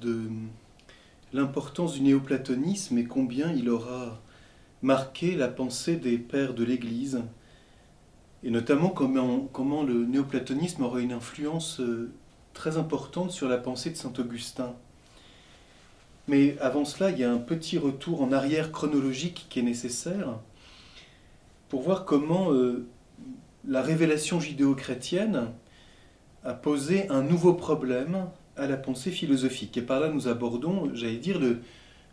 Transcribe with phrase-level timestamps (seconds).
[0.00, 0.28] de
[1.32, 4.20] l'importance du néoplatonisme et combien il aura
[4.82, 7.22] marqué la pensée des pères de l'Église,
[8.42, 12.12] et notamment comment, comment le néoplatonisme aura une influence euh,
[12.54, 14.74] très importante sur la pensée de Saint Augustin.
[16.28, 20.38] Mais avant cela, il y a un petit retour en arrière chronologique qui est nécessaire
[21.68, 22.86] pour voir comment euh,
[23.66, 25.50] la révélation judéo-chrétienne
[26.44, 29.76] a posé un nouveau problème à la pensée philosophique.
[29.76, 31.60] Et par là, nous abordons, j'allais dire, le,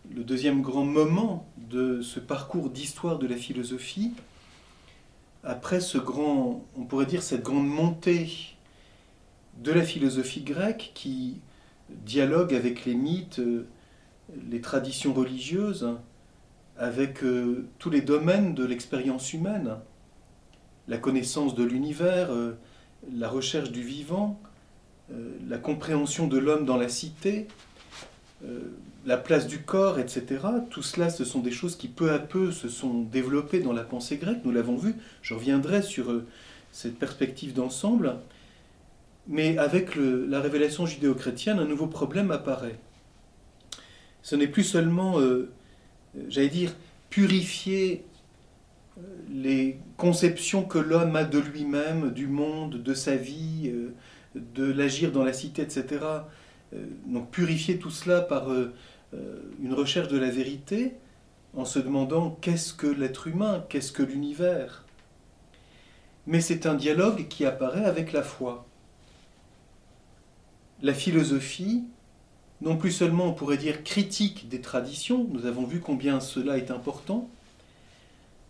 [0.10, 4.12] deuxième grand moment de ce parcours d'histoire de la philosophie,
[5.44, 8.30] après ce grand, on pourrait dire cette grande montée
[9.62, 11.40] de la philosophie grecque qui
[11.90, 13.42] dialogue avec les mythes,
[14.50, 15.96] les traditions religieuses,
[16.78, 19.76] avec euh, tous les domaines de l'expérience humaine,
[20.88, 22.58] la connaissance de l'univers, euh,
[23.14, 24.40] la recherche du vivant,
[25.48, 27.48] la compréhension de l'homme dans la cité,
[29.06, 30.42] la place du corps, etc.
[30.70, 33.84] Tout cela, ce sont des choses qui peu à peu se sont développées dans la
[33.84, 36.22] pensée grecque, nous l'avons vu, je reviendrai sur
[36.72, 38.16] cette perspective d'ensemble,
[39.28, 42.80] mais avec la révélation judéo-chrétienne, un nouveau problème apparaît.
[44.24, 45.50] Ce n'est plus seulement, euh,
[46.30, 46.74] j'allais dire,
[47.10, 48.06] purifier
[48.98, 53.94] euh, les conceptions que l'homme a de lui-même, du monde, de sa vie, euh,
[54.36, 56.06] de l'agir dans la cité, etc.
[57.06, 58.48] Donc purifier tout cela par
[59.62, 60.94] une recherche de la vérité
[61.56, 64.86] en se demandant qu'est-ce que l'être humain, qu'est-ce que l'univers.
[66.26, 68.66] Mais c'est un dialogue qui apparaît avec la foi
[70.84, 71.86] la philosophie,
[72.62, 76.72] non plus seulement on pourrait dire critique des traditions, nous avons vu combien cela est
[76.72, 77.30] important,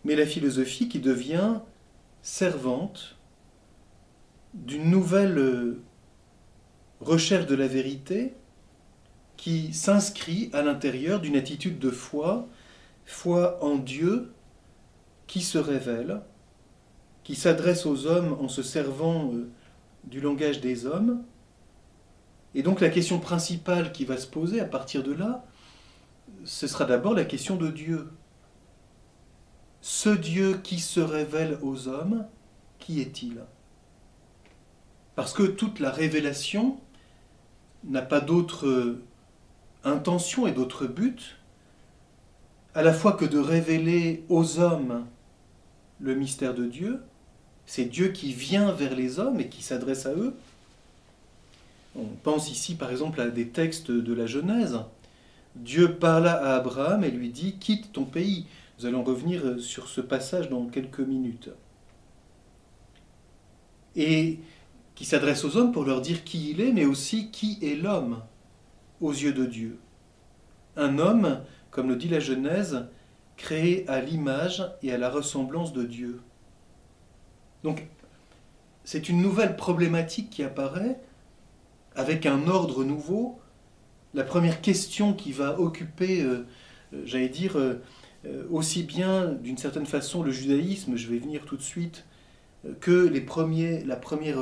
[0.04, 1.60] mais la philosophie qui devient
[2.22, 3.16] servante
[4.54, 5.82] d'une nouvelle euh,
[7.00, 8.34] recherche de la vérité
[9.36, 12.48] qui s'inscrit à l'intérieur d'une attitude de foi,
[13.04, 14.32] foi en Dieu
[15.26, 16.22] qui se révèle,
[17.24, 19.48] qui s'adresse aux hommes en se servant euh,
[20.04, 21.24] du langage des hommes,
[22.54, 25.44] et donc la question principale qui va se poser à partir de là,
[26.44, 28.08] ce sera d'abord la question de Dieu.
[29.80, 32.26] Ce Dieu qui se révèle aux hommes,
[32.78, 33.42] qui est-il?
[35.16, 36.78] Parce que toute la révélation
[37.84, 38.98] n'a pas d'autre
[39.84, 41.36] intention et d'autre but,
[42.74, 45.06] à la fois que de révéler aux hommes
[46.00, 47.00] le mystère de Dieu,
[47.66, 50.34] c'est Dieu qui vient vers les hommes et qui s'adresse à eux,
[51.96, 54.78] on pense ici par exemple à des textes de la Genèse.
[55.54, 58.46] Dieu parla à Abraham et lui dit Quitte ton pays.
[58.78, 61.50] Nous allons revenir sur ce passage dans quelques minutes.
[63.94, 64.40] Et
[64.94, 68.22] qui s'adresse aux hommes pour leur dire qui il est, mais aussi qui est l'homme
[69.00, 69.78] aux yeux de Dieu.
[70.76, 71.40] Un homme,
[71.70, 72.86] comme le dit la Genèse,
[73.36, 76.20] créé à l'image et à la ressemblance de Dieu.
[77.62, 77.86] Donc,
[78.84, 81.00] c'est une nouvelle problématique qui apparaît
[81.96, 83.40] avec un ordre nouveau,
[84.14, 86.46] la première question qui va occuper, euh,
[86.92, 87.80] euh, j'allais dire, euh,
[88.50, 92.04] aussi bien d'une certaine façon le judaïsme, je vais venir tout de suite,
[92.80, 94.38] que les premiers, la première,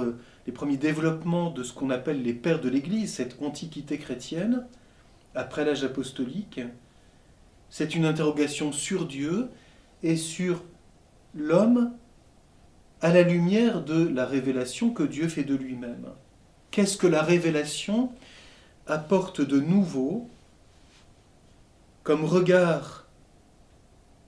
[0.47, 4.66] les premiers développements de ce qu'on appelle les pères de l'Église, cette antiquité chrétienne,
[5.34, 6.60] après l'âge apostolique,
[7.70, 9.48] c'est une interrogation sur Dieu
[10.03, 10.62] et sur
[11.34, 11.92] l'homme
[13.00, 16.06] à la lumière de la révélation que Dieu fait de lui-même.
[16.70, 18.12] Qu'est-ce que la révélation
[18.86, 20.28] apporte de nouveau
[22.03, 23.06] comme regard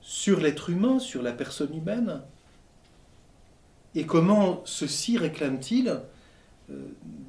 [0.01, 2.23] sur l'être humain, sur la personne humaine
[3.95, 6.01] Et comment ceci réclame-t-il
[6.71, 6.75] euh,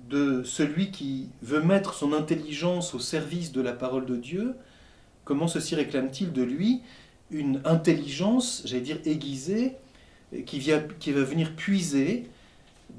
[0.09, 4.55] de celui qui veut mettre son intelligence au service de la parole de Dieu
[5.23, 6.81] Comment ceci réclame-t-il de lui
[7.31, 9.73] une intelligence, j'allais dire aiguisée,
[10.45, 10.59] qui,
[10.99, 12.27] qui va venir puiser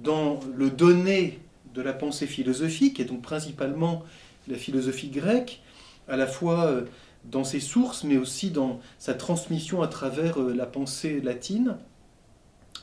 [0.03, 1.39] dans le donné
[1.75, 4.03] de la pensée philosophique, et donc principalement
[4.49, 5.61] la philosophie grecque,
[6.09, 6.83] à la fois euh,
[7.25, 11.77] dans ses sources, mais aussi dans sa transmission à travers euh, la pensée latine.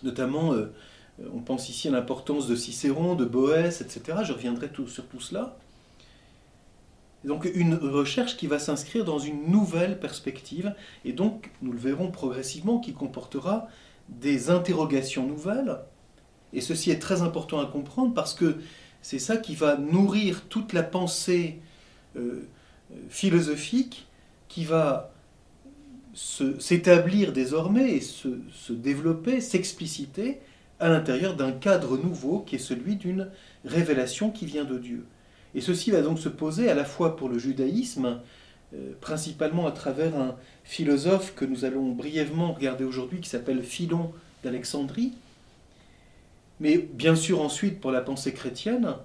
[0.04, 0.74] Notamment, euh,
[1.34, 4.20] on pense ici à l'importance de Cicéron, de Boès, etc.
[4.24, 5.58] Je reviendrai sur tout cela.
[7.24, 12.12] Donc une recherche qui va s'inscrire dans une nouvelle perspective, et donc, nous le verrons
[12.12, 13.68] progressivement, qui comportera
[14.10, 15.78] des interrogations nouvelles.
[16.52, 18.58] Et ceci est très important à comprendre parce que
[19.02, 21.60] c'est ça qui va nourrir toute la pensée
[22.18, 22.48] euh,
[23.10, 24.08] philosophique
[24.50, 25.13] qui va
[26.14, 30.40] s'établir désormais et se, se développer, s'expliciter
[30.80, 33.30] à l'intérieur d'un cadre nouveau qui est celui d'une
[33.66, 35.06] révélation qui vient de Dieu.
[35.56, 38.20] Et ceci va donc se poser à la fois pour le judaïsme,
[38.74, 44.12] euh, principalement à travers un philosophe que nous allons brièvement regarder aujourd'hui, qui s'appelle Philon
[44.44, 45.14] d'Alexandrie,
[46.60, 48.96] mais bien sûr ensuite pour la pensée chrétienne,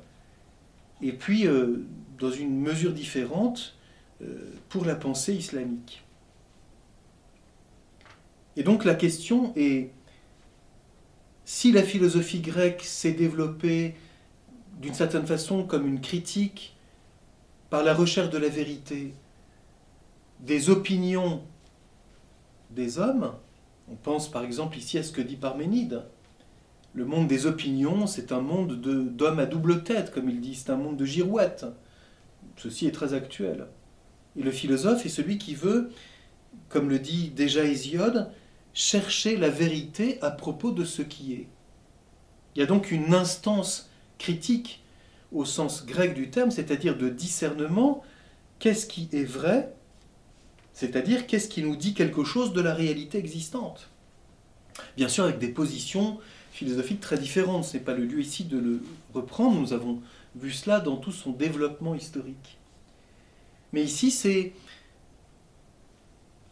[1.02, 1.84] et puis euh,
[2.18, 3.76] dans une mesure différente
[4.22, 6.02] euh, pour la pensée islamique.
[8.58, 9.92] Et donc la question est,
[11.44, 13.94] si la philosophie grecque s'est développée
[14.80, 16.76] d'une certaine façon comme une critique
[17.70, 19.14] par la recherche de la vérité
[20.40, 21.40] des opinions
[22.70, 23.32] des hommes,
[23.88, 26.02] on pense par exemple ici à ce que dit Parménide,
[26.94, 30.70] le monde des opinions, c'est un monde d'hommes à double tête, comme il dit, c'est
[30.70, 31.66] un monde de girouettes.
[32.56, 33.68] Ceci est très actuel.
[34.36, 35.92] Et le philosophe est celui qui veut,
[36.68, 38.32] comme le dit déjà Hésiode,
[38.74, 41.48] chercher la vérité à propos de ce qui est.
[42.54, 44.82] Il y a donc une instance critique
[45.32, 48.02] au sens grec du terme, c'est-à-dire de discernement,
[48.58, 49.74] qu'est-ce qui est vrai,
[50.72, 53.90] c'est-à-dire qu'est-ce qui nous dit quelque chose de la réalité existante?
[54.96, 56.18] Bien sûr avec des positions
[56.52, 58.82] philosophiques très différentes, ce n'est pas le lieu ici de le
[59.14, 60.00] reprendre, nous avons
[60.36, 62.58] vu cela dans tout son développement historique.
[63.72, 64.52] Mais ici c'est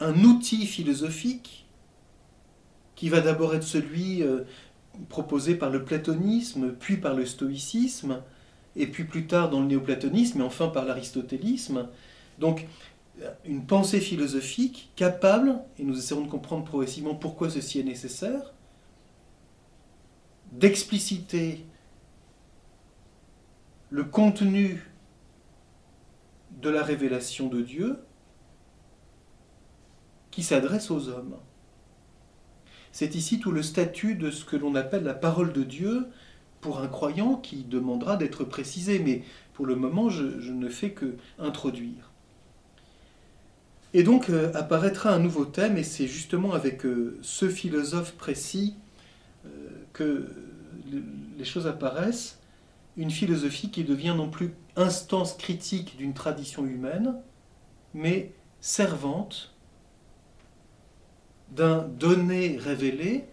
[0.01, 1.66] un outil philosophique
[2.97, 4.41] qui va d'abord être celui euh,
[5.09, 8.23] proposé par le platonisme, puis par le stoïcisme,
[8.75, 11.89] et puis plus tard dans le néoplatonisme, et enfin par l'aristotélisme.
[12.39, 12.67] Donc
[13.45, 18.53] une pensée philosophique capable, et nous essaierons de comprendre progressivement pourquoi ceci est nécessaire,
[20.53, 21.65] d'expliciter
[23.91, 24.91] le contenu
[26.61, 27.99] de la révélation de Dieu
[30.31, 31.37] qui s'adresse aux hommes.
[32.99, 36.07] C'est ici tout le statut de ce que l'on appelle la parole de Dieu
[36.63, 39.23] pour un croyant qui demandera d'être précisé, mais
[39.53, 42.11] pour le moment, je, ne fais que introduire.
[43.93, 48.77] Et donc euh, apparaîtra un nouveau thème, et c'est justement avec euh, ce philosophe précis
[49.45, 49.49] euh,
[49.93, 50.31] que
[51.39, 52.39] les choses apparaissent,
[52.97, 57.15] une philosophie qui devient non plus instance critique d'une tradition humaine,
[57.93, 58.33] mais
[58.63, 59.55] servante
[61.51, 63.25] d'un donné révélé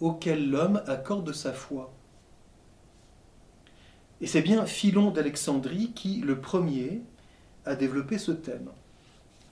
[0.00, 1.92] auquel l'homme accorde sa foi.
[4.20, 7.00] Et c'est bien Philon d'Alexandrie qui, le premier,
[7.64, 8.70] a développé ce thème.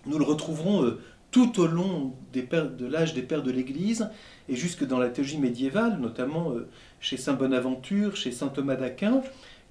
[0.06, 1.00] Nous le retrouverons euh,
[1.31, 4.09] tout au long de l'âge des pères de l'Église
[4.49, 6.69] et jusque dans la théologie médiévale, notamment euh,
[7.00, 9.23] chez Saint Bonaventure, chez Saint Thomas d'Aquin,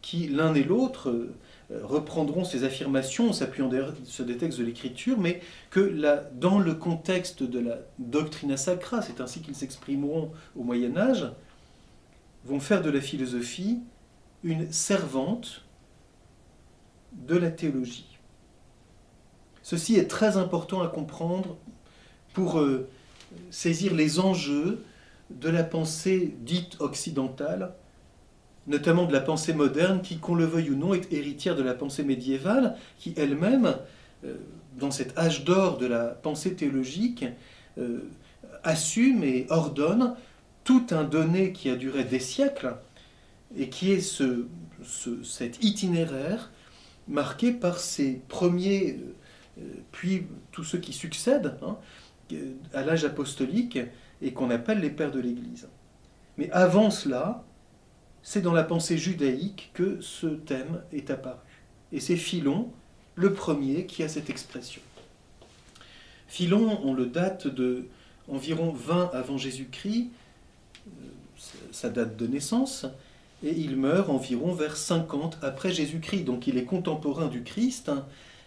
[0.02, 1.34] qui l'un et l'autre euh,
[1.70, 3.70] reprendront ces affirmations en s'appuyant
[4.06, 5.94] sur des textes de l'Écriture, mais que
[6.34, 11.30] dans le contexte de la doctrina sacra, c'est ainsi qu'ils s'exprimeront au Moyen Âge,
[12.46, 13.80] vont faire de la philosophie
[14.44, 15.66] une servante
[17.12, 18.18] de la théologie.
[19.62, 21.58] Ceci est très important à comprendre
[22.34, 22.88] pour euh,
[23.50, 24.86] saisir les enjeux
[25.30, 27.74] de la pensée dite occidentale
[28.68, 31.74] notamment de la pensée moderne, qui, qu'on le veuille ou non, est héritière de la
[31.74, 33.76] pensée médiévale, qui elle-même,
[34.26, 34.36] euh,
[34.78, 37.26] dans cet âge d'or de la pensée théologique,
[37.78, 38.00] euh,
[38.64, 40.16] assume et ordonne
[40.64, 42.76] tout un donné qui a duré des siècles,
[43.58, 44.46] et qui est ce,
[45.24, 46.52] cet itinéraire
[47.08, 49.00] marqué par ces premiers,
[49.58, 49.62] euh,
[49.94, 51.78] puis tous ceux qui succèdent hein,
[52.74, 53.80] à l'âge apostolique,
[54.22, 55.70] et qu'on appelle les pères de l'Église.
[56.38, 57.46] Mais avant cela,
[58.28, 61.38] c'est dans la pensée judaïque que ce thème est apparu.
[61.94, 62.70] Et c'est Philon,
[63.16, 64.82] le premier, qui a cette expression.
[66.28, 67.86] Philon, on le date de
[68.28, 70.10] environ 20 avant Jésus-Christ,
[70.88, 70.92] euh,
[71.72, 72.86] sa date de naissance,
[73.46, 76.26] et il meurt environ vers 50 après Jésus-Christ.
[76.26, 78.06] Donc il est contemporain du Christ hein,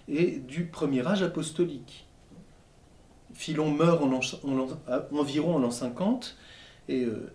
[0.08, 2.04] et du premier âge apostolique.
[3.32, 4.20] Philon meurt en
[5.16, 6.36] environ en l'an 50,
[6.90, 7.32] et euh, euh,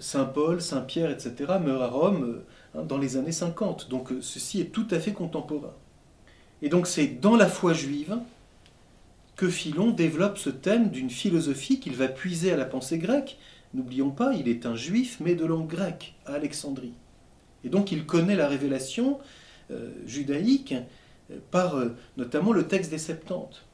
[0.00, 3.88] Saint Paul, Saint Pierre, etc., meurent à Rome euh, hein, dans les années 50.
[3.88, 5.74] Donc euh, ceci est tout à fait contemporain.
[6.62, 8.16] Et donc c'est dans la foi juive
[9.36, 13.38] que Philon développe ce thème d'une philosophie qu'il va puiser à la pensée grecque.
[13.74, 16.94] N'oublions pas, il est un juif, mais de langue grecque, à Alexandrie.
[17.64, 19.18] Et donc il connaît la révélation
[20.06, 20.74] judaïque
[21.50, 21.74] par
[22.16, 23.66] notamment le texte des Septante.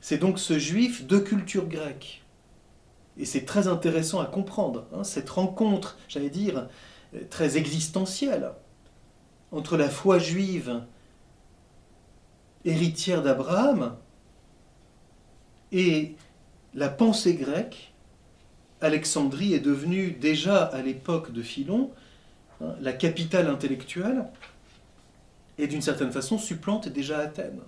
[0.00, 2.21] C'est donc ce juif de culture grecque
[3.18, 6.68] et c'est très intéressant à comprendre, hein, cette rencontre, j'allais dire,
[7.14, 8.50] euh, très existentielle
[9.50, 10.82] entre la foi juive
[12.64, 13.96] héritière d'Abraham
[15.72, 16.14] et
[16.74, 17.92] la pensée grecque.
[18.80, 21.90] Alexandrie est devenue déjà à l'époque de Philon
[22.60, 24.24] hein, la capitale intellectuelle,
[25.58, 27.60] et d'une certaine façon supplante déjà Athènes.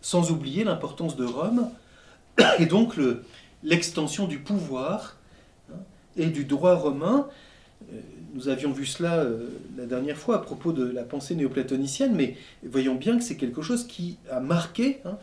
[0.00, 1.70] Sans oublier l'importance de Rome
[2.58, 2.96] et donc
[3.62, 5.16] l'extension du pouvoir
[5.70, 5.78] hein,
[6.16, 7.28] et du droit romain.
[7.92, 8.00] Euh,
[8.34, 12.36] nous avions vu cela euh, la dernière fois à propos de la pensée néoplatonicienne, mais
[12.62, 15.18] voyons bien que c'est quelque chose qui a marqué hein,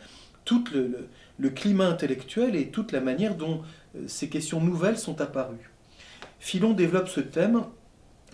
[0.46, 3.62] tout le, climat intellectuel et toute la manière dont
[3.96, 5.72] euh, ces questions nouvelles sont apparues.
[6.40, 7.64] Philon développe ce thème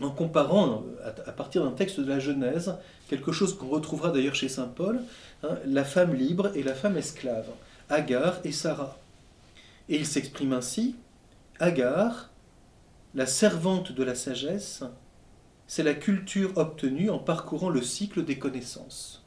[0.01, 2.73] en comparant, à partir d'un texte de la Genèse,
[3.09, 4.99] quelque chose qu'on retrouvera d'ailleurs chez Saint Paul,
[5.43, 7.45] hein, la femme libre et la femme esclave,
[7.89, 8.97] Agar et Sarah.
[9.89, 10.95] Et il s'exprime ainsi,
[11.59, 12.31] Agar,
[13.13, 14.83] la servante de la sagesse,
[15.67, 19.25] c'est la culture obtenue en parcourant le cycle des connaissances.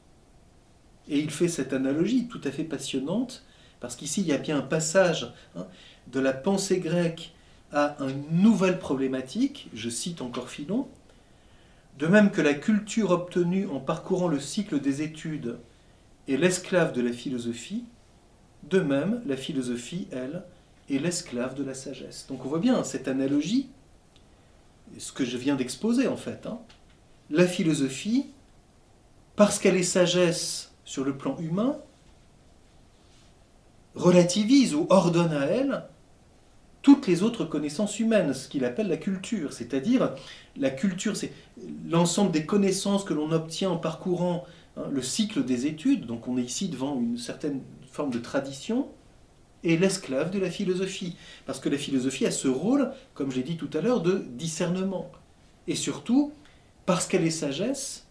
[1.07, 3.45] Et il fait cette analogie tout à fait passionnante,
[3.79, 5.67] parce qu'ici il y a bien un passage hein,
[6.07, 7.33] de la pensée grecque
[7.71, 10.87] à une nouvelle problématique, je cite encore Philon,
[11.97, 15.57] de même que la culture obtenue en parcourant le cycle des études
[16.27, 17.85] est l'esclave de la philosophie,
[18.63, 20.43] de même la philosophie, elle,
[20.89, 22.25] est l'esclave de la sagesse.
[22.29, 23.69] Donc on voit bien cette analogie,
[24.97, 26.45] ce que je viens d'exposer en fait.
[26.45, 26.59] Hein.
[27.29, 28.27] La philosophie,
[29.35, 31.77] parce qu'elle est sagesse sur le plan humain,
[33.95, 35.83] relativise ou ordonne à elle
[36.81, 39.51] toutes les autres connaissances humaines, ce qu'il appelle la culture.
[39.51, 40.15] C'est-à-dire,
[40.55, 41.33] la culture, c'est
[41.85, 44.45] l'ensemble des connaissances que l'on obtient en parcourant
[44.77, 46.05] hein, le cycle des études.
[46.05, 47.59] Donc on est ici devant une certaine
[48.05, 48.87] de tradition,
[49.63, 51.15] et l'esclave de la philosophie.
[51.45, 55.11] Parce que la philosophie a ce rôle, comme j'ai dit tout à l'heure, de discernement.
[55.67, 56.31] Et surtout,
[56.85, 58.05] parce qu'elle est sagesse,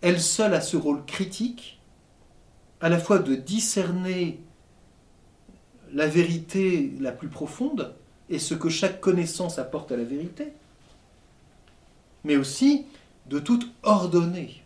[0.00, 1.80] elle seule a ce rôle critique,
[2.80, 4.40] à la fois de discerner
[5.92, 7.94] la vérité la plus profonde
[8.30, 10.52] et ce que chaque connaissance apporte à la vérité,
[12.24, 12.86] mais aussi
[13.26, 14.62] de tout ordonner.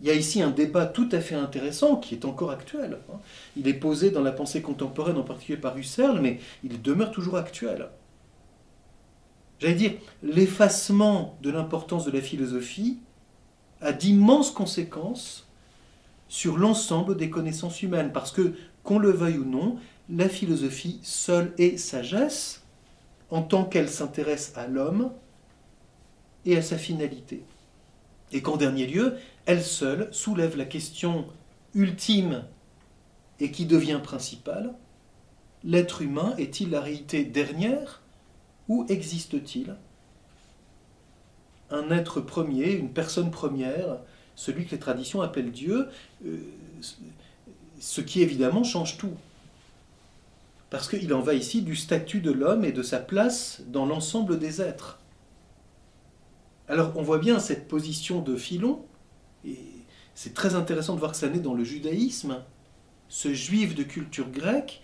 [0.00, 2.98] Il y a ici un débat tout à fait intéressant qui est encore actuel.
[3.10, 3.18] Hein.
[3.56, 7.36] Il est posé dans la pensée contemporaine, en particulier par Husserl, mais il demeure toujours
[7.36, 7.88] actuel.
[9.58, 12.98] J'allais dire, l'effacement de l'importance de la philosophie
[13.80, 15.46] a d'immenses conséquences
[16.28, 19.78] sur l'ensemble des connaissances humaines, parce que qu'on le veuille ou non,
[20.10, 22.62] la philosophie seule est sagesse
[23.30, 25.10] en tant qu'elle s'intéresse à l'homme
[26.44, 27.42] et à sa finalité.
[28.32, 29.16] Et qu'en dernier lieu,
[29.46, 31.26] elle seule soulève la question
[31.74, 32.44] ultime
[33.38, 34.74] et qui devient principale,
[35.62, 38.02] l'être humain est-il la réalité dernière
[38.68, 39.76] ou existe-t-il
[41.70, 43.98] un être premier, une personne première,
[44.34, 45.88] celui que les traditions appellent Dieu,
[46.24, 46.38] euh,
[47.80, 49.14] ce qui évidemment change tout.
[50.70, 54.38] Parce qu'il en va ici du statut de l'homme et de sa place dans l'ensemble
[54.38, 54.98] des êtres.
[56.68, 58.84] Alors on voit bien cette position de Philon,
[59.44, 59.58] et
[60.14, 62.42] c'est très intéressant de voir que ça naît dans le judaïsme.
[63.08, 64.82] Ce juif de culture grecque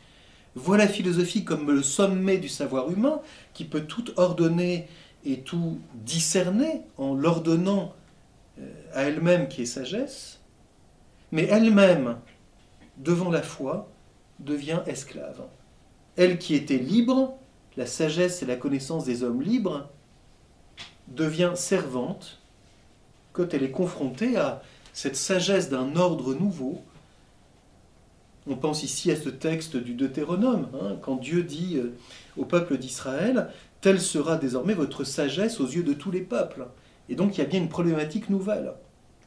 [0.54, 3.20] voit la philosophie comme le sommet du savoir humain,
[3.54, 4.86] qui peut tout ordonner
[5.24, 7.94] et tout discerner en l'ordonnant
[8.60, 10.40] euh, à elle-même qui est sagesse,
[11.30, 12.18] mais elle-même
[12.98, 13.90] devant la foi,
[14.38, 15.42] devient esclave.
[16.16, 17.38] Elle qui était libre,
[17.76, 19.88] la sagesse et la connaissance des hommes libres,
[21.14, 22.40] devient servante
[23.32, 26.82] quand elle est confrontée à cette sagesse d'un ordre nouveau.
[28.46, 31.94] On pense ici à ce texte du Deutéronome, hein, quand Dieu dit euh,
[32.36, 33.48] au peuple d'Israël,
[33.82, 36.68] Telle sera désormais votre sagesse aux yeux de tous les peuples.
[37.08, 38.74] Et donc il y a bien une problématique nouvelle.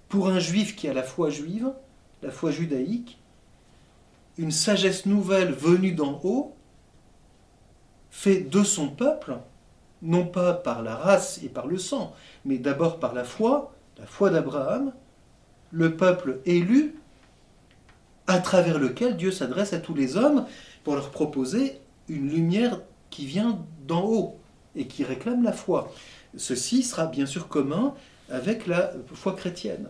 [0.07, 1.73] Pour un juif qui a la foi juive,
[2.23, 3.19] la foi judaïque,
[4.37, 6.55] une sagesse nouvelle venue d'en haut
[8.11, 9.37] fait de son peuple,
[10.01, 14.05] non pas par la race et par le sang, mais d'abord par la foi, la
[14.05, 14.93] foi d'Abraham,
[15.71, 16.95] le peuple élu,
[18.27, 20.45] à travers lequel Dieu s'adresse à tous les hommes
[20.83, 24.37] pour leur proposer une lumière qui vient d'en haut
[24.75, 25.91] et qui réclame la foi.
[26.37, 27.93] Ceci sera bien sûr commun
[28.29, 29.87] avec la foi chrétienne.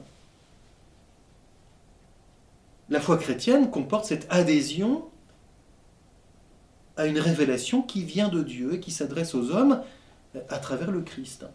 [2.90, 5.06] La foi chrétienne comporte cette adhésion
[6.98, 9.82] à une révélation qui vient de Dieu et qui s'adresse aux hommes
[10.50, 11.46] à travers le Christ.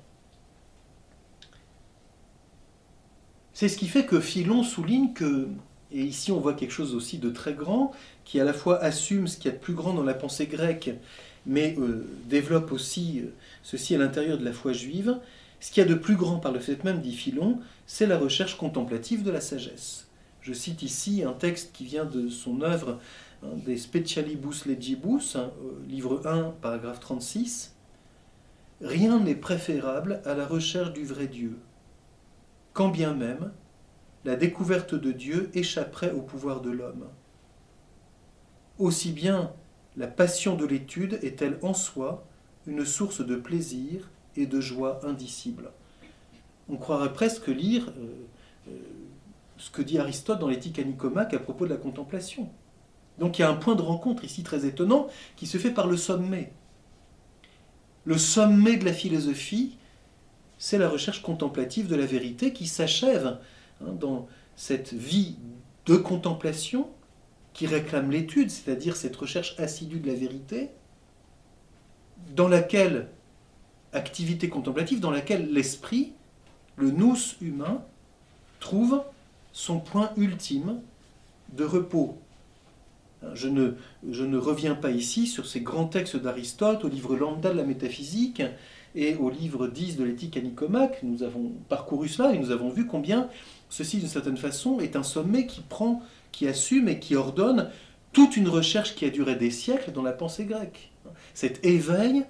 [3.53, 5.49] C'est ce qui fait que Philon souligne que,
[5.93, 7.93] et ici on voit quelque chose aussi de très grand,
[8.25, 10.47] qui à la fois assume ce qu'il y a de plus grand dans la pensée
[10.47, 10.91] grecque,
[11.47, 13.29] mais euh, développe aussi euh,
[13.63, 15.19] ceci à l'intérieur de la foi juive,
[15.61, 18.17] ce qu'il y a de plus grand par le fait même, dit Philon, c'est la
[18.17, 20.07] recherche contemplative de la sagesse.
[20.41, 22.99] Je cite ici un texte qui vient de son œuvre
[23.43, 25.51] des Specialibus Legibus, hein,
[25.89, 27.75] livre 1, paragraphe 36.
[28.81, 31.59] rien n'est préférable à la recherche du vrai Dieu,
[32.73, 33.53] quand bien même
[34.25, 37.07] la découverte de Dieu échapperait au pouvoir de l'homme.
[38.79, 39.53] Aussi bien
[39.97, 42.27] la passion de l'étude est-elle en soi
[42.67, 45.71] une source de plaisir et de joie indicible.
[46.69, 48.13] On croirait presque lire euh,
[48.69, 48.73] euh,
[49.57, 52.49] ce que dit Aristote dans l'éthique à Nicomaque à propos de la contemplation.
[53.21, 55.87] Donc il y a un point de rencontre ici très étonnant qui se fait par
[55.87, 56.53] le sommet.
[58.05, 59.77] Le sommet de la philosophie,
[60.59, 63.39] c'est la recherche contemplative de la vérité qui s'achève
[63.83, 65.37] hein, dans cette vie
[65.85, 66.89] de contemplation
[67.53, 70.71] qui réclame l'étude, c'est-à-dire cette recherche assidue de la vérité,
[72.35, 73.09] dans laquelle,
[73.93, 76.13] activité contemplative, dans laquelle l'esprit,
[76.77, 77.83] le nous humain,
[78.61, 79.03] trouve
[79.53, 80.81] son point ultime
[81.53, 82.19] de repos.
[83.35, 87.65] Je ne, reviens pas ici sur ces grands textes d'Aristote, au livre Lambda de la
[87.65, 88.43] métaphysique
[88.95, 91.03] et au livre 10 de l'éthique à Nicomaque.
[91.03, 93.29] Nous avons parcouru cela et nous avons vu combien
[93.69, 97.71] ceci, d'une certaine façon, est un sommet qui prend, qui assume et qui ordonne
[98.13, 100.91] toute une recherche qui a duré des siècles dans la pensée grecque.
[101.35, 102.25] Cet éveil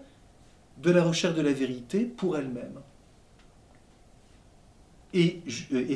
[0.83, 2.81] de la recherche de la vérité pour elle-même.
[5.13, 5.41] Et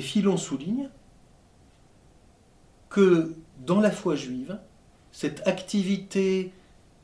[0.01, 0.89] Philon souligne
[2.89, 3.35] que
[3.65, 4.59] dans la foi juive,
[5.15, 6.51] cette activité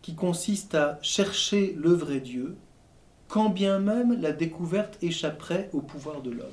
[0.03, 2.57] qui consiste à chercher le vrai Dieu,
[3.29, 6.51] quand bien même la découverte échapperait au pouvoir de l'homme.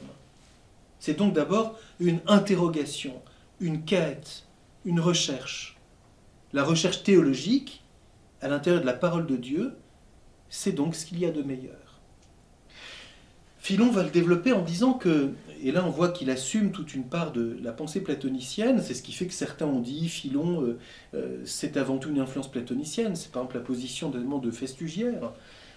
[1.00, 3.20] C'est donc d'abord une interrogation,
[3.60, 4.44] une quête,
[4.86, 5.78] une recherche.
[6.54, 7.84] La recherche théologique,
[8.40, 9.76] à l'intérieur de la parole de Dieu,
[10.50, 12.00] c'est donc ce qu'il y a de meilleur.
[13.58, 17.06] Philon va le développer en disant que, et là on voit qu'il assume toute une
[17.06, 20.78] part de la pensée platonicienne, c'est ce qui fait que certains ont dit Philon euh,
[21.14, 25.34] euh, c'est avant tout une influence platonicienne, c'est par exemple la position de Festugière.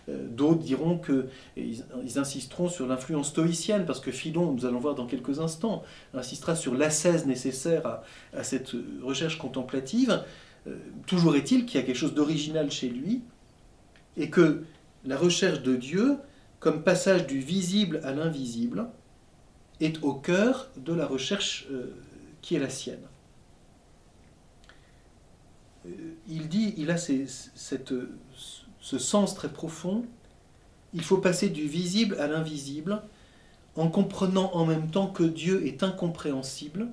[0.09, 1.85] Euh, d'autres diront que ils,
[2.17, 5.83] insisteront sur l'influence stoïcienne, parce que Philon, nous allons voir dans quelques instants,
[6.15, 10.25] insistera sur l'ascèse nécessaire à, cette recherche contemplative.
[11.07, 13.23] toujours est-il qu'il y a quelque chose d'original chez lui,
[14.17, 14.65] et que
[15.05, 16.17] la recherche de Dieu,
[16.59, 18.87] comme passage du visible à l'invisible,
[19.81, 21.95] est au cœur de la recherche euh,
[22.43, 23.07] qui est la sienne.
[25.87, 25.91] Euh,
[26.29, 30.05] il dit, il a ce sens très profond,
[30.93, 33.03] il faut passer du visible à l'invisible
[33.77, 36.89] en comprenant en même temps que Dieu est incompréhensible,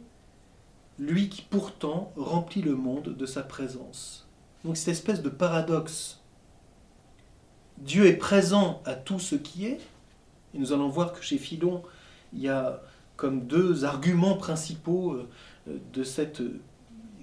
[0.99, 4.27] lui qui pourtant remplit le monde de sa présence.
[4.63, 6.21] Donc cette espèce de paradoxe
[7.79, 9.79] Dieu est présent à tout ce qui est.
[10.53, 11.83] Et nous allons voir que chez Philon,
[12.33, 12.81] il y a
[13.15, 16.41] comme deux arguments principaux euh, de cette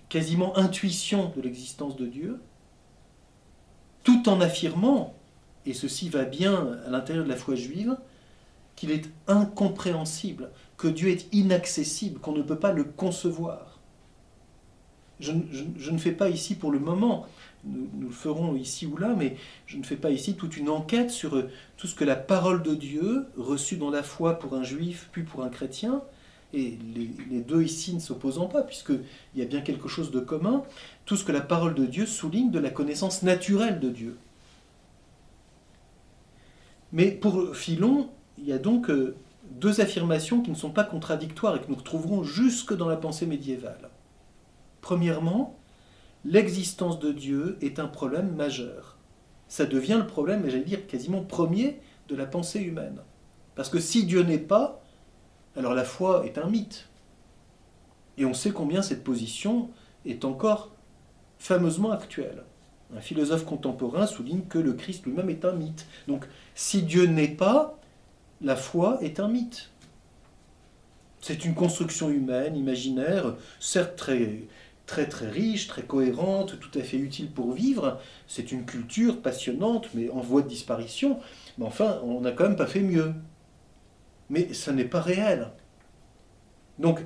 [0.09, 2.41] quasiment intuition de l'existence de Dieu,
[4.03, 5.15] tout en affirmant,
[5.67, 7.97] et ceci va bien à l'intérieur de la foi juive,
[8.77, 13.79] qu'il est incompréhensible, que Dieu est inaccessible, qu'on ne peut pas le concevoir.
[15.21, 15.33] Je,
[15.77, 17.27] je, ne fais pas ici pour le moment
[17.67, 21.11] nous, le ferons ici ou là, mais je ne fais pas ici toute une enquête
[21.11, 24.63] sur euh, tout ce que la parole de Dieu, reçue dans la foi pour un
[24.63, 26.03] juif puis pour un chrétien,
[26.53, 29.01] et les, deux ici ne s'opposant pas, puisqu'il
[29.35, 30.63] y a bien quelque chose de commun,
[31.05, 34.17] tout ce que la parole de Dieu souligne de la connaissance naturelle de Dieu.
[36.93, 39.17] Mais pour Philon, il y a donc euh,
[39.51, 43.27] deux affirmations qui ne sont pas contradictoires et que nous retrouverons jusque dans la pensée
[43.27, 43.91] médiévale.
[44.81, 45.59] Premièrement,
[46.25, 48.99] l'existence de Dieu est un problème majeur.
[49.49, 53.01] Ça devient le problème, mais j'allais dire quasiment premier, de la pensée humaine.
[53.55, 54.83] Parce que si Dieu n'est pas,
[55.57, 56.89] alors la foi est un mythe.
[58.19, 59.71] Et on sait combien cette position
[60.05, 60.71] est encore
[61.39, 62.45] fameusement actuelle.
[62.97, 65.87] Un philosophe contemporain souligne que le Christ lui-même est un mythe.
[66.07, 67.79] Donc si Dieu n'est pas,
[68.41, 69.71] la foi est un mythe.
[71.21, 74.43] C'est une construction humaine, imaginaire, certes très,
[74.87, 78.01] très très riche, très cohérente, tout à fait utile pour vivre.
[78.27, 81.19] C'est une culture passionnante, mais en voie de disparition.
[81.59, 83.13] Mais enfin, on n'a quand même pas fait mieux.
[84.31, 85.49] Mais ça n'est pas réel.
[86.79, 87.01] Donc,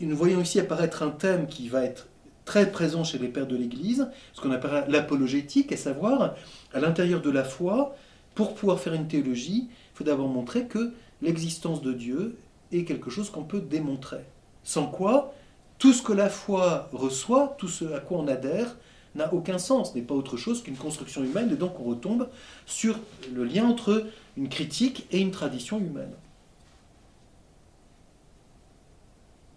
[0.00, 2.08] nous voyons ici apparaître un thème qui va être
[2.44, 6.34] très présent chez les pères de l'Église, ce qu'on appelle l'apologétique, à savoir,
[6.72, 7.94] à l'intérieur de la foi,
[8.34, 12.36] pour pouvoir faire une théologie, il faut d'abord montrer que l'existence de Dieu
[12.72, 14.24] est quelque chose qu'on peut démontrer.
[14.64, 15.34] Sans quoi,
[15.82, 18.76] tout ce que la foi reçoit, tout ce à quoi on adhère,
[19.16, 22.28] n'a aucun sens, n'est pas autre chose qu'une construction humaine, et donc on retombe
[22.66, 23.00] sur
[23.34, 26.12] le lien entre une critique et une tradition humaine.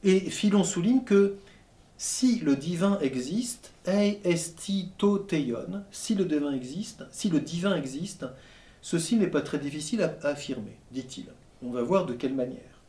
[0.03, 1.35] Et Philon souligne que
[1.95, 8.25] si le divin existe, ei si le divin existe, si le divin existe,
[8.81, 11.27] ceci n'est pas très difficile à, affirmer, dit-il.
[11.61, 12.81] On va voir de quelle manière.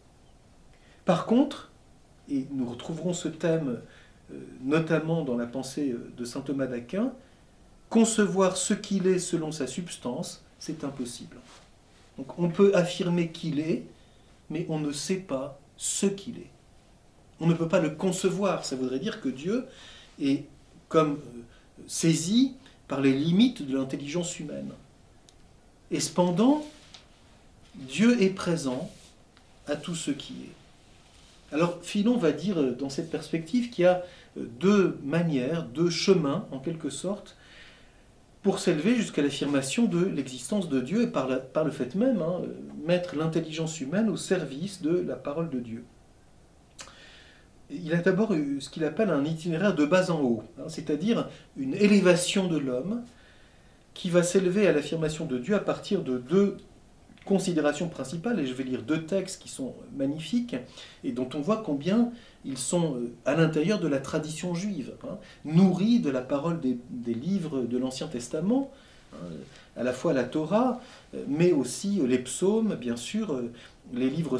[1.04, 1.70] Par contre,
[2.30, 3.80] et nous retrouverons ce thème
[4.32, 7.12] euh, notamment dans la pensée euh, de saint Thomas d'Aquin,
[7.88, 11.36] concevoir ce qu'il est selon sa substance, c'est impossible.
[12.18, 13.84] Donc on peut affirmer qu'il est,
[14.50, 16.50] mais on ne sait pas ce qu'il est.
[17.38, 18.64] On ne peut pas le concevoir.
[18.64, 19.66] Ça voudrait dire que Dieu
[20.20, 20.44] est
[20.88, 21.42] comme euh,
[21.86, 22.54] saisi
[22.88, 24.72] par les limites de l'intelligence humaine.
[25.92, 26.64] Et cependant,
[27.76, 28.90] Dieu est présent
[29.68, 30.55] à tout ce qui est.
[31.56, 34.02] Alors Philon va dire euh, dans cette perspective qu'il y a
[34.36, 37.38] euh, deux manières, deux chemins en quelque sorte,
[38.42, 42.42] pour s'élever jusqu'à l'affirmation de l'existence de Dieu et par, le fait même hein,
[42.86, 45.82] mettre l'intelligence humaine au service de la parole de Dieu.
[47.70, 51.74] Il a d'abord ce qu'il appelle un itinéraire de bas en haut, hein, c'est-à-dire une
[51.74, 53.02] élévation de l'homme
[53.94, 56.58] qui va s'élever à l'affirmation de Dieu à partir de deux
[57.26, 60.56] considérations principales, et je vais lire deux textes qui sont magnifiques,
[61.04, 62.10] et dont on voit combien
[62.46, 66.78] ils sont euh, à l'intérieur de la tradition juive, hein, nourris de la parole des,
[67.14, 68.70] livres de l'Ancien Testament,
[69.12, 69.16] hein,
[69.76, 70.80] à la fois la Torah,
[71.14, 73.42] euh, mais aussi euh, les psaumes, bien sûr,
[73.92, 74.38] les livres,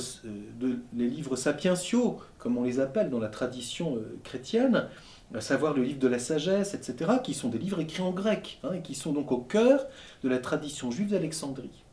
[0.96, 4.88] les livres sapientiaux, comme on les appelle dans la tradition chrétienne,
[5.35, 8.59] à savoir le livre de la sagesse, etc., qui sont des livres écrits en grec,
[8.64, 9.87] hein, et qui sont donc au cœur
[10.22, 11.85] de la tradition juive d'Alexandrie.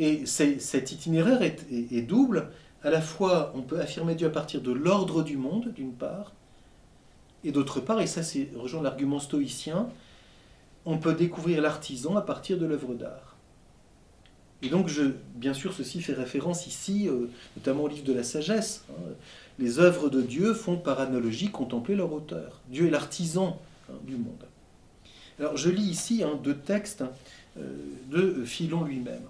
[0.00, 2.48] Et cet itinéraire est double,
[2.82, 6.32] à la fois, on peut affirmer Dieu à partir de l'ordre du monde, d'une part,
[7.44, 9.88] et d'autre part, et ça c'est rejoint l'argument stoïcien,
[10.86, 13.36] on peut découvrir l'artisan à partir de l'œuvre d'art.
[14.62, 15.02] Et donc, je,
[15.34, 18.84] bien sûr, ceci fait référence ici, euh, notamment au livre de la sagesse.
[18.90, 19.12] Hein.
[19.58, 22.60] Les œuvres de Dieu font par analogie contempler leur auteur.
[22.68, 23.58] Dieu est l'artisan
[23.88, 24.44] hein, du monde.
[25.38, 27.04] Alors, je lis ici hein, deux textes
[27.58, 27.62] euh,
[28.10, 29.22] de Philon lui-même.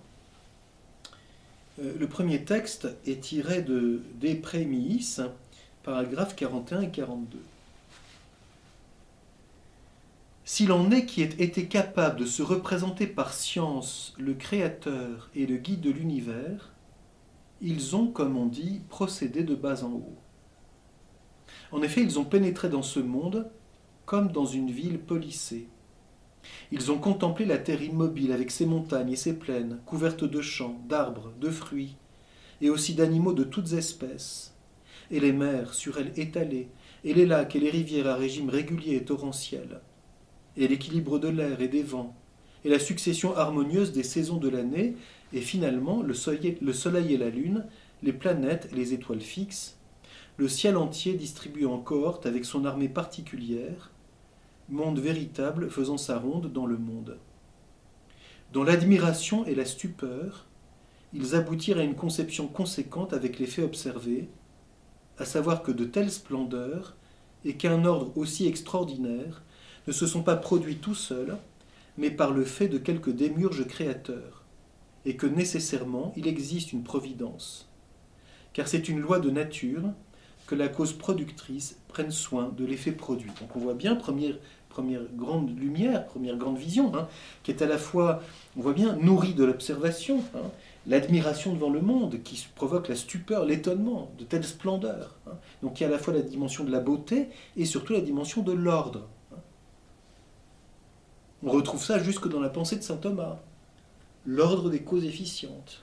[1.80, 5.18] Euh, le premier texte est tiré de Des Prémiis,
[5.82, 7.38] paragraphes 41 et 42.
[10.44, 15.46] S'il en est qui ait été capable de se représenter par science le Créateur et
[15.46, 16.72] le guide de l'univers,
[17.60, 20.18] ils ont, comme on dit, procédé de bas en haut.
[21.72, 23.48] En effet, ils ont pénétré dans ce monde
[24.06, 25.68] comme dans une ville polissée.
[26.72, 30.80] Ils ont contemplé la terre immobile avec ses montagnes et ses plaines, couvertes de champs,
[30.88, 31.96] d'arbres, de fruits,
[32.60, 34.54] et aussi d'animaux de toutes espèces,
[35.10, 36.68] et les mers sur elles étalées,
[37.04, 39.80] et les lacs et les rivières à régime régulier et torrentiel,
[40.56, 42.14] et l'équilibre de l'air et des vents,
[42.64, 44.96] et la succession harmonieuse des saisons de l'année,
[45.32, 47.66] et finalement le soleil, le soleil et la lune,
[48.02, 49.78] les planètes et les étoiles fixes,
[50.36, 53.89] le ciel entier distribué en cohortes avec son armée particulière,
[54.70, 57.18] monde véritable faisant sa ronde dans le monde.
[58.52, 60.46] Dans l'admiration et la stupeur,
[61.12, 64.28] ils aboutirent à une conception conséquente avec les faits observés,
[65.18, 66.96] à savoir que de telles splendeurs
[67.44, 69.42] et qu'un ordre aussi extraordinaire
[69.86, 71.36] ne se sont pas produits tout seuls,
[71.96, 74.44] mais par le fait de quelques démiurges créateurs,
[75.04, 77.68] et que nécessairement il existe une providence.
[78.52, 79.84] Car c'est une loi de nature
[80.46, 83.30] que la cause productrice prenne soin de l'effet produit.
[83.40, 84.36] Donc on voit bien, première
[84.70, 87.08] première grande lumière, première grande vision, hein,
[87.42, 88.22] qui est à la fois,
[88.56, 90.50] on voit bien, nourrie de l'observation, hein,
[90.86, 95.16] l'admiration devant le monde, qui provoque la stupeur, l'étonnement de telle splendeur.
[95.26, 95.34] Hein.
[95.62, 98.00] Donc il y a à la fois la dimension de la beauté et surtout la
[98.00, 99.08] dimension de l'ordre.
[101.42, 103.40] On retrouve ça jusque dans la pensée de saint Thomas,
[104.24, 105.82] l'ordre des causes efficientes.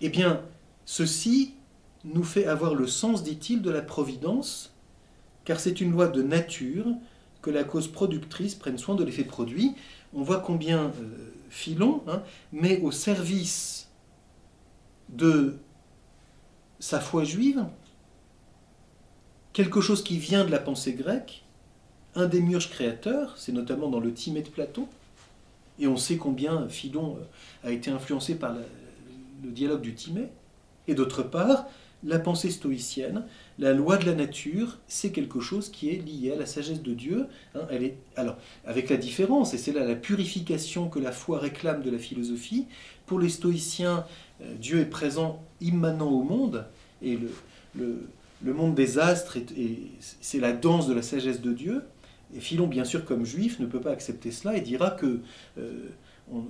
[0.00, 0.42] Eh bien,
[0.84, 1.54] ceci
[2.04, 4.72] nous fait avoir le sens, dit-il, de la providence
[5.48, 6.84] car c'est une loi de nature
[7.40, 9.74] que la cause productrice prenne soin de l'effet produit.
[10.12, 13.88] On voit combien euh, Philon hein, met au service
[15.08, 15.56] de
[16.80, 17.64] sa foi juive
[19.54, 21.42] quelque chose qui vient de la pensée grecque,
[22.14, 24.86] un des murges créateurs, c'est notamment dans le Timée de Platon,
[25.78, 30.28] et on sait combien Philon euh, a été influencé par le dialogue du Timée,
[30.88, 31.64] et d'autre part,
[32.04, 33.24] la pensée stoïcienne,
[33.58, 36.94] la loi de la nature, c'est quelque chose qui est lié à la sagesse de
[36.94, 37.26] Dieu.
[37.54, 41.38] Hein, elle est, alors, avec la différence, et c'est là la purification que la foi
[41.38, 42.66] réclame de la philosophie,
[43.06, 44.04] pour les stoïciens,
[44.42, 46.66] euh, Dieu est présent immanent au monde,
[47.02, 47.18] et
[47.76, 48.00] le,
[48.42, 49.38] le, monde des astres,
[50.20, 51.82] c'est la danse de la sagesse de Dieu.
[52.36, 55.20] Et Philon, bien sûr, comme juif, ne peut pas accepter cela et dira que
[55.58, 55.88] euh,
[56.32, 56.44] on,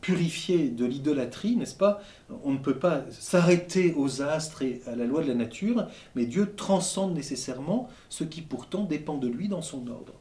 [0.00, 2.00] purifié de l'idolâtrie, n'est-ce pas?
[2.44, 6.26] On ne peut pas s'arrêter aux astres et à la loi de la nature, mais
[6.26, 10.12] Dieu transcende nécessairement ce qui pourtant dépend de lui dans son ordre.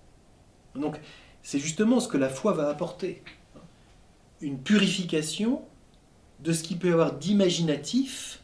[0.74, 1.00] Donc,
[1.44, 3.22] c'est justement ce que la foi va apporter.
[4.42, 5.62] une purification
[6.40, 8.42] de ce qui peut y avoir d'imaginatif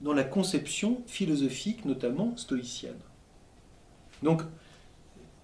[0.00, 2.98] dans la conception philosophique, notamment stoïcienne.
[4.24, 4.42] Donc,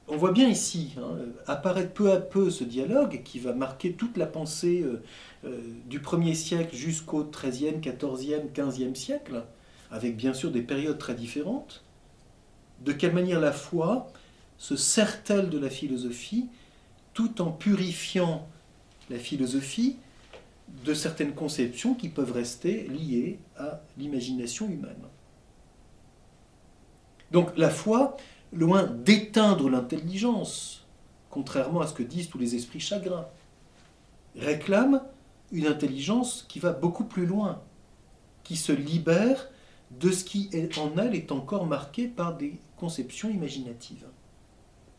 [0.09, 1.17] on voit bien ici hein,
[1.47, 5.03] apparaître peu à peu ce dialogue qui va marquer toute la pensée euh,
[5.45, 9.45] euh, du 1er siècle jusqu'au 13e, 14e, 15e siècle,
[9.91, 11.85] avec bien sûr des périodes très différentes.
[12.85, 14.13] De quelle manière la foi
[14.59, 16.47] se sert-elle de la philosophie
[17.13, 18.47] tout en purifiant
[19.11, 19.97] la philosophie
[20.85, 25.03] de certaines conceptions qui peuvent rester liées à l'imagination humaine?
[27.33, 28.17] Donc la foi,
[28.53, 30.85] loin d'éteindre l'intelligence,
[31.31, 33.27] contrairement à ce que disent tous les esprits chagrins,
[34.37, 35.03] réclame
[35.53, 37.61] une intelligence qui va beaucoup plus loin,
[38.45, 39.49] qui se libère
[39.91, 44.07] de ce qui en elle est encore marqué par des conceptions imaginatives.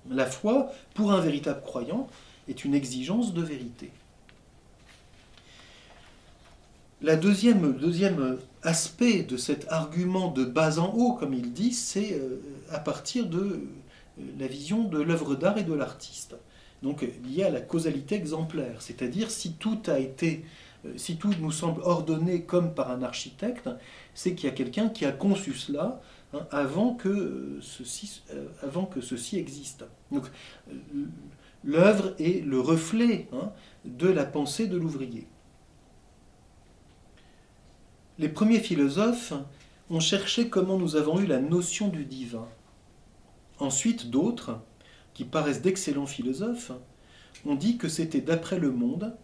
[0.10, 2.08] La foi, pour un véritable croyant,
[2.48, 3.92] est une exigence de vérité.
[7.02, 12.14] La deuxième, deuxième aspect de cet argument de bas en haut, comme il dit, c'est
[12.14, 13.60] euh, à partir de euh,
[14.38, 16.36] la vision de l'œuvre d'art et de l'artiste.
[16.84, 20.44] Donc lié à la causalité exemplaire, c'est-à-dire si tout a été,
[20.86, 23.70] euh, si tout nous semble ordonné comme par un architecte,
[24.14, 26.02] c'est qu'il y a quelqu'un qui a conçu cela
[26.34, 28.22] hein, avant, que ceci,
[28.62, 29.86] avant que ceci existe.
[30.12, 30.26] Donc
[31.64, 33.54] l'œuvre est le reflet hein,
[33.86, 35.26] de la pensée de l'ouvrier
[38.20, 39.34] les premiers philosophes
[39.92, 42.48] ont cherché comment nous avons eu la notion du divin.
[43.60, 44.60] Ensuite, d'autres,
[45.14, 46.72] qui paraissent d'excellents philosophes,
[47.46, 49.16] ont dit que c'était d'après le monde,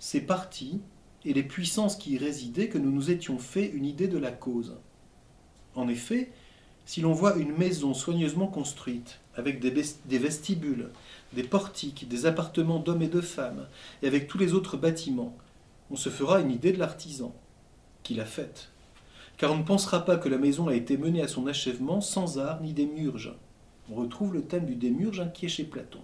[0.00, 0.80] ses parties
[1.24, 4.32] et les puissances qui y résidaient que nous nous étions fait une idée de la
[4.32, 4.76] cause.
[5.76, 6.32] En effet,
[6.86, 10.90] si l'on voit une maison soigneusement construite, avec des vestibules,
[11.34, 13.68] des portiques, des appartements d'hommes et de femmes,
[14.02, 15.36] et avec tous les autres bâtiments,
[15.90, 17.32] on se fera une idée de l'artisan
[18.02, 18.70] qu'il a faite.
[19.36, 22.38] Car on ne pensera pas que la maison a été menée à son achèvement sans
[22.38, 23.34] art ni démurge.
[23.90, 26.00] On retrouve le thème du démurge qui est chez Platon.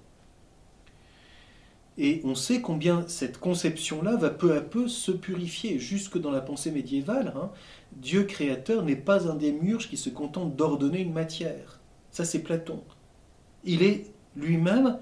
[1.98, 6.42] Et on sait combien cette conception-là va peu à peu se purifier, jusque dans la
[6.42, 7.32] pensée médiévale.
[7.36, 7.50] Hein.
[7.92, 11.80] Dieu créateur n'est pas un démurge qui se contente d'ordonner une matière.
[12.10, 12.82] Ça, c'est Platon.
[13.64, 14.98] Il est lui-même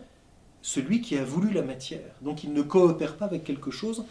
[0.65, 2.15] celui qui a voulu la matière.
[2.23, 4.05] Donc il ne coopère pas avec quelque chose,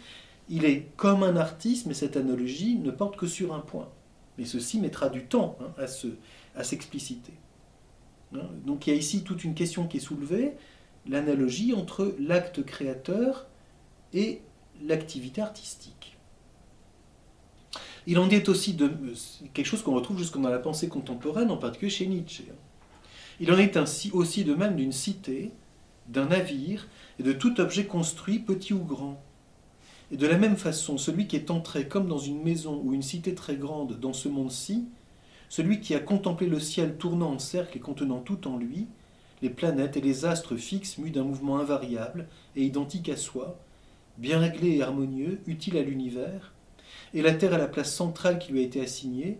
[0.48, 3.88] il est comme un artiste, mais cette analogie ne porte que sur un point.
[4.38, 5.84] Mais ceci mettra du temps hein,
[6.56, 7.32] à s'expliciter.
[8.34, 10.54] Hein, donc il y a ici toute une question qui est soulevée,
[11.06, 13.46] l'analogie entre l'acte créateur
[14.12, 14.42] et
[14.82, 16.16] l'activité artistique.
[18.06, 18.90] Il en est aussi de
[19.54, 22.44] quelque chose qu'on retrouve jusque dans la pensée contemporaine, en particulier chez Nietzsche.
[23.40, 23.76] Il en est
[24.12, 25.52] aussi de même d'une cité,
[26.08, 26.86] d'un navire
[27.18, 29.23] et de tout objet construit, petit ou grand.
[30.10, 33.02] Et de la même façon, celui qui est entré comme dans une maison ou une
[33.02, 34.86] cité très grande dans ce monde-ci,
[35.48, 38.86] celui qui a contemplé le ciel tournant en cercle et contenant tout en lui,
[39.42, 43.58] les planètes et les astres fixes mus d'un mouvement invariable et identique à soi,
[44.18, 46.52] bien réglé et harmonieux, utile à l'univers,
[47.12, 49.38] et la Terre à la place centrale qui lui a été assignée,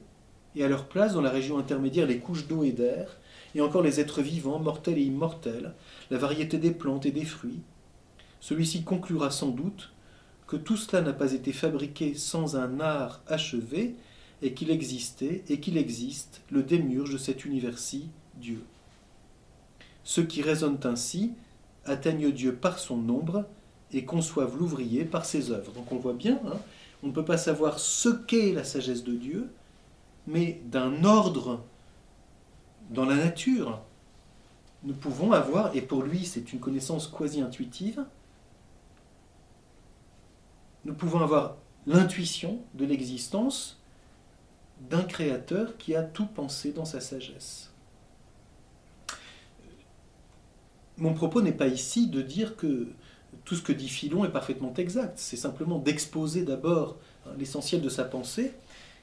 [0.57, 3.19] et à leur place dans la région intermédiaire les couches d'eau et d'air,
[3.55, 5.75] et encore les êtres vivants, mortels et immortels,
[6.11, 7.63] la variété des plantes et des fruits.
[8.41, 9.94] Celui-ci conclura sans doute
[10.47, 13.97] que tout cela n'a pas été fabriqué sans un art achevé,
[14.43, 18.63] et qu'il existait et qu'il existe le démurge de cet univers-ci, Dieu.
[20.03, 21.33] Ceux qui raisonnent ainsi
[21.87, 23.47] atteignent Dieu par son nombre
[23.93, 25.73] et conçoivent l'ouvrier par ses œuvres.
[25.73, 26.59] Donc on voit bien, hein,
[27.03, 29.51] on ne peut pas savoir ce qu'est la sagesse de Dieu,
[30.27, 31.63] mais d'un ordre
[32.91, 33.81] dans la nature,
[34.83, 38.05] nous pouvons avoir, et pour lui c'est une connaissance quasi intuitive,
[40.85, 43.79] nous pouvons avoir l'intuition de l'existence
[44.91, 47.71] d'un créateur qui a tout pensé dans sa sagesse.
[50.97, 52.89] Mon propos n'est pas ici de dire que
[53.45, 57.89] tout ce que dit Philon est parfaitement exact, c'est simplement d'exposer d'abord hein, l'essentiel de
[57.89, 58.53] sa pensée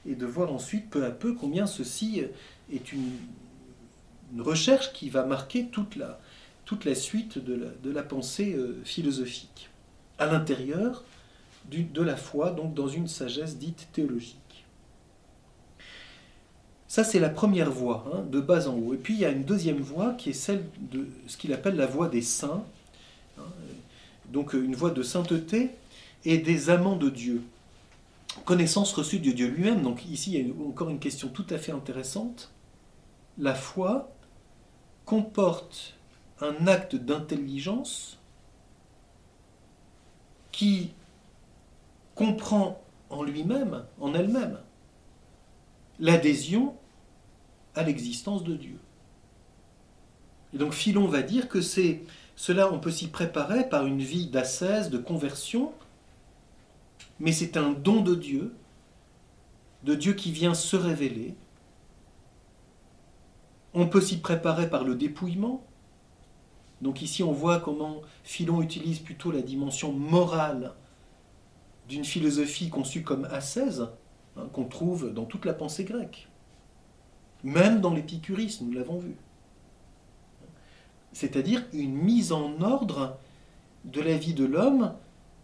[0.06, 2.24] et de voir ensuite peu à peu combien ceci
[2.72, 3.12] est une,
[4.40, 9.70] recherche qui va marquer toute la, suite de la, pensée euh, philosophique.
[10.18, 11.04] À l'intérieur,
[11.70, 14.38] de la foi, donc dans une sagesse dite théologique.
[16.88, 18.94] Ça, c'est la première voie, hein, de bas en haut.
[18.94, 21.78] Et puis, il y a une deuxième voie qui est celle de ce qu'il appelle
[21.78, 22.66] la voie des saints,
[23.38, 23.44] hein,
[24.30, 25.70] donc une voie de sainteté
[26.26, 27.44] et des amants de Dieu.
[28.44, 29.82] Connaissance reçue de Dieu lui-même.
[29.82, 32.52] Donc, ici, il y a encore une question tout à fait intéressante.
[33.38, 34.12] La foi
[35.06, 35.94] comporte
[36.42, 38.18] un acte d'intelligence
[40.52, 40.92] qui
[42.22, 42.80] comprend
[43.10, 44.60] en lui-même, en elle-même,
[46.00, 46.76] l'adhésion
[47.74, 48.78] à l'existence de Dieu.
[50.54, 52.04] Et donc Philon va dire que c'est
[52.36, 55.74] cela, on peut s'y préparer par une vie d'ascèse, de conversion,
[57.20, 58.54] mais c'est un don de Dieu,
[59.84, 61.34] de Dieu qui vient se révéler.
[63.74, 65.66] On peut s'y préparer par le dépouillement.
[66.82, 70.74] Donc ici, on voit comment Philon utilise plutôt la dimension morale
[71.92, 73.90] d'une philosophie conçue comme ascèse,
[74.38, 76.30] hein, qu'on trouve dans toute la pensée grecque,
[77.44, 79.18] même dans l'épicurisme, nous l'avons vu.
[81.12, 83.18] C'est-à-dire une mise en ordre
[83.84, 84.94] de la vie de l'homme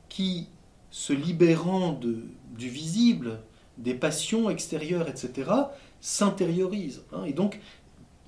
[0.08, 0.48] qui,
[0.90, 2.24] se libérant de,
[2.58, 3.42] du visible,
[3.78, 5.52] des passions extérieures, etc.,
[6.00, 7.60] s'intériorise, hein, et donc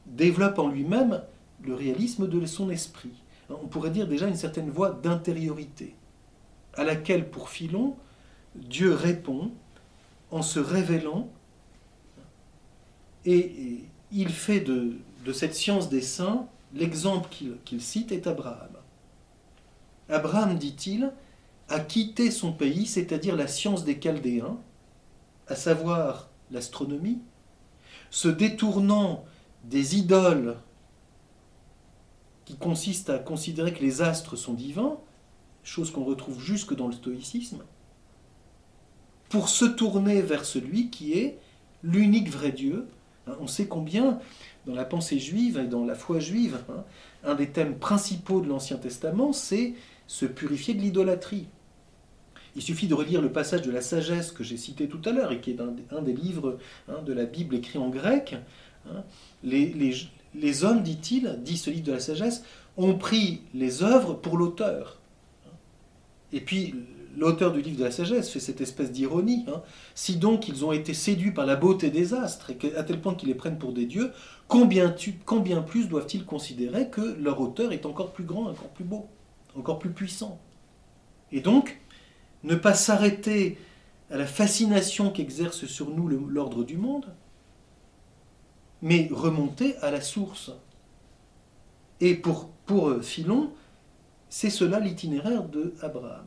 [0.08, 1.24] développe en lui-même
[1.64, 3.24] le réalisme de son esprit.
[3.50, 5.96] On pourrait dire déjà une certaine voie d'intériorité,
[6.74, 7.96] à laquelle, pour Philon,
[8.56, 9.52] Dieu répond
[10.32, 11.30] en se révélant,
[13.26, 14.98] et, il fait de,
[15.34, 17.30] cette science des saints, l'exemple
[17.66, 18.72] qu'il cite est Abraham.
[20.10, 21.12] Abraham, dit-il,
[21.68, 24.58] a quitté son pays, c'est-à-dire la science des Chaldéens,
[25.48, 27.20] à savoir l'astronomie,
[28.10, 29.26] se détournant
[29.64, 30.58] des idoles
[32.46, 34.98] qui consistent à considérer que les astres sont divins,
[35.64, 37.62] chose qu'on retrouve jusque dans le stoïcisme,
[39.30, 41.38] pour se tourner vers celui qui est
[41.84, 42.88] l'unique vrai Dieu.
[43.28, 44.20] Hein, on sait combien,
[44.66, 46.84] dans la pensée juive et dans la foi juive, hein,
[47.24, 49.76] un des thèmes principaux de l'Ancien Testament, c'est
[50.08, 51.48] se purifier de l'idolâtrie.
[52.56, 55.32] Il suffit de relire le passage de la sagesse que j'ai cité tout à l'heure
[55.32, 58.36] et qui est un, des livres hein, de la Bible écrit en grec.
[59.44, 59.94] Les,
[60.34, 62.44] les hommes, dit-il, dit ce livre de la sagesse,
[62.76, 65.00] ont pris les œuvres pour l'auteur.
[66.34, 66.76] Et puis,
[67.18, 69.46] l'auteur du livre de la sagesse fait cette espèce d'ironie.
[69.48, 69.62] Hein.
[69.96, 73.30] Si donc ils ont été séduits par la beauté des astres, à tel point qu'ils
[73.30, 74.12] les prennent pour des dieux,
[74.48, 74.90] combien,
[75.62, 79.08] plus doivent-ils considérer que leur auteur est encore plus grand, encore plus beau,
[79.56, 80.40] encore plus puissant?
[81.32, 81.80] Et donc,
[82.44, 83.58] ne pas s'arrêter
[84.10, 87.14] à la fascination qu'exerce sur nous l'ordre du monde,
[88.82, 90.52] mais remonter à la source.
[92.00, 93.52] Et pour, pour Philon,
[94.30, 96.26] c'est cela l'itinéraire de Abraham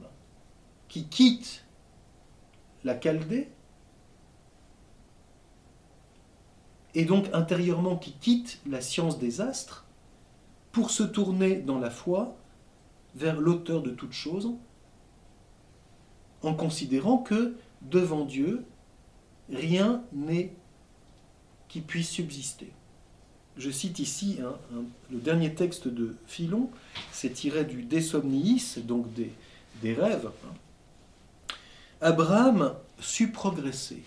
[0.92, 1.64] qui quitte
[2.85, 3.48] la Chaldée,
[6.94, 9.87] et donc intérieurement qui quitte la science des astres,
[10.70, 12.37] pour se tourner dans la foi
[13.14, 14.50] vers l'auteur de toutes choses,
[16.42, 18.66] en considérant que devant Dieu,
[19.50, 20.52] rien n'est
[21.68, 22.70] qui puisse subsister.
[23.57, 24.40] Je cite ici
[25.11, 26.68] le dernier texte de Philon,
[27.12, 30.31] c'est tiré du De Somniis, donc des, rêves.
[30.44, 30.55] Hein.
[32.04, 34.02] Abraham sut progresser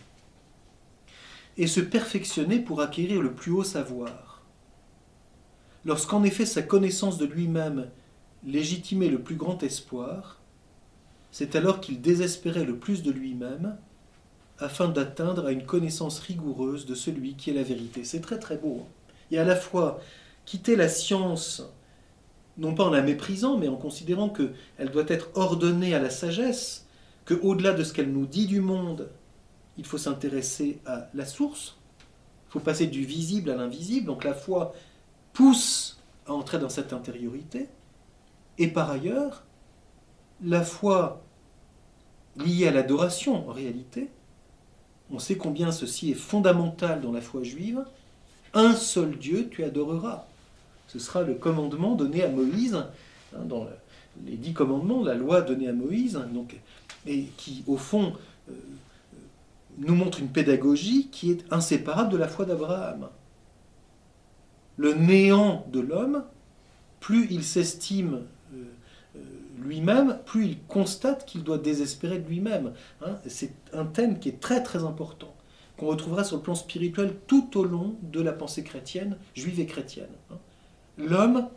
[1.56, 4.42] et se perfectionner pour acquérir le plus haut savoir.
[5.86, 7.88] Lorsqu'en effet sa connaissance de lui-même
[8.46, 10.42] légitimait le plus grand espoir,
[11.32, 13.78] c'est alors qu'il désespérait le plus de lui-même
[14.60, 18.04] afin d'atteindre à une connaissance rigoureuse de celui qui est la vérité.
[18.04, 18.82] C'est très très beau.
[18.82, 18.92] Hein.
[19.32, 20.02] Et à la fois
[20.44, 21.64] quitter la science,
[22.58, 26.85] non pas en la méprisant, mais en considérant qu'elle doit être ordonnée à la sagesse,
[27.26, 29.10] quau delà de ce qu'elle nous dit du monde,
[29.78, 31.78] il faut s'intéresser à la source,
[32.48, 34.74] il faut passer du visible à l'invisible, donc la foi
[35.34, 37.68] pousse à entrer dans cette intériorité,
[38.58, 39.44] et par ailleurs,
[40.44, 41.22] la foi
[42.38, 44.10] liée à l'adoration en réalité,
[45.12, 47.86] on sait combien ceci est fondamental dans la foi juive,
[48.54, 50.26] un seul Dieu tu adoreras.
[50.88, 52.90] Ce sera le commandement donné à Moïse, hein,
[53.46, 53.68] dans
[54.26, 56.56] les dix commandements, la loi donnée à Moïse, donc
[57.06, 58.14] et qui, au fond,
[58.50, 58.54] euh,
[59.78, 63.10] nous montre une pédagogie qui est inséparable de la foi d'Abraham.
[64.78, 66.24] Le néant de l'homme,
[67.00, 68.64] plus il s'estime euh,
[69.16, 69.20] euh,
[69.60, 72.74] lui-même, plus il constate qu'il doit désespérer de lui-même.
[73.02, 73.16] Hein.
[73.28, 75.34] C'est un thème qui est très très important,
[75.78, 79.66] qu'on retrouvera sur le plan spirituel tout au long de la pensée chrétienne, juive et
[79.66, 80.10] chrétienne.
[80.32, 80.38] Hein.
[80.98, 81.48] L'homme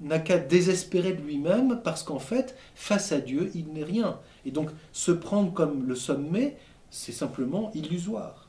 [0.00, 4.18] n'a qu'à désespérer de lui-même parce qu'en fait, face à Dieu, il n'est rien.
[4.44, 6.56] Et donc, se prendre comme le sommet,
[6.90, 8.48] c'est simplement illusoire.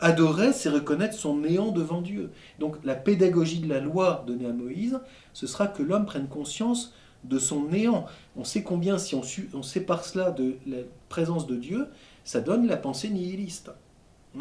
[0.00, 2.30] Adorer, c'est reconnaître son néant devant Dieu.
[2.58, 4.98] Donc, la pédagogie de la loi donnée à Moïse,
[5.32, 6.92] ce sera que l'homme prenne conscience
[7.24, 8.06] de son néant.
[8.36, 11.88] On sait combien, si on, sépare cela de la présence de Dieu,
[12.24, 13.70] ça donne la pensée nihiliste,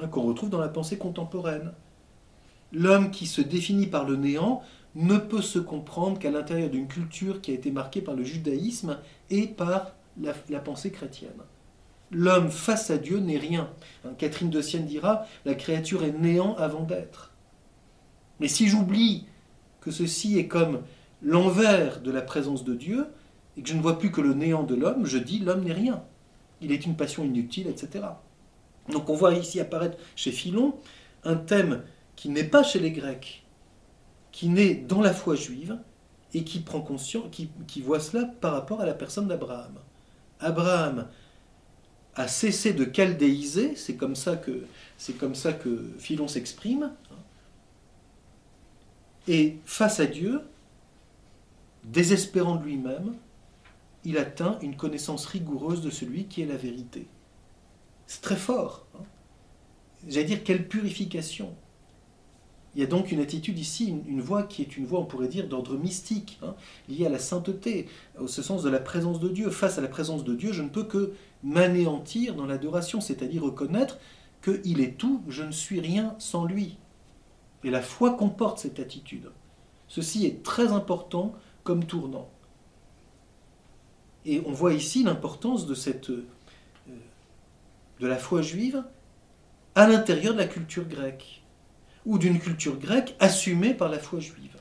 [0.01, 1.71] hein, qu'on retrouve dans la pensée contemporaine.
[2.73, 4.61] L'homme qui se définit par le néant
[4.97, 8.97] ne peut se comprendre qu'à l'intérieur d'une culture qui a été marquée par le judaïsme
[9.29, 11.39] et par la, pensée chrétienne.
[12.09, 13.69] L'homme face à Dieu n'est rien.
[14.03, 17.31] Hein, Catherine de Sienne dira, la créature est néant avant d'être.
[18.39, 19.27] Mais si j'oublie
[19.81, 20.81] que ceci est comme
[21.21, 23.05] l'envers de la présence de Dieu,
[23.55, 25.73] et que je ne vois plus que le néant de l'homme, je dis l'homme n'est
[25.73, 26.03] rien.
[26.61, 28.05] Il est une passion inutile, etc.
[28.89, 30.75] Donc on voit ici apparaître chez Philon
[31.23, 31.83] un thème
[32.15, 33.45] qui n'est pas chez les Grecs,
[34.37, 35.79] qui naît dans la foi juive
[36.35, 39.79] et qui prend conscience, qui, voit cela par rapport à la personne d'Abraham.
[40.39, 41.07] Abraham
[42.13, 46.93] a cessé de chaldéiser, c'est comme ça que c'est comme ça que Philon s'exprime,
[49.27, 50.41] et face à Dieu,
[51.85, 53.15] désespérant de lui-même,
[54.03, 57.07] il atteint une connaissance rigoureuse de celui qui est la vérité.
[58.05, 58.85] C'est très fort.
[58.93, 59.03] Hein.
[60.07, 61.55] J'allais dire, quelle purification.
[62.75, 65.27] Il y a donc une attitude ici, une, voix qui est une voix, on pourrait
[65.27, 66.53] dire, d'ordre mystique, hein,
[66.89, 67.87] liée à la sainteté,
[68.19, 69.49] au sens de la présence de Dieu.
[69.49, 71.13] Face à la présence de Dieu, je ne peux que
[71.43, 73.97] m'anéantir dans l'adoration, c'est-à-dire reconnaître
[74.43, 76.77] qu'il est tout, je ne suis rien sans lui.
[77.63, 79.31] Et la foi comporte cette attitude.
[79.87, 82.29] Ceci est très important comme tournant.
[84.25, 86.27] Et on voit ici l'importance de cette euh,
[87.99, 88.83] de la foi juive
[89.75, 91.36] à l'intérieur de la culture grecque,
[92.07, 94.55] ou d'une culture grecque assumée par la foi juive.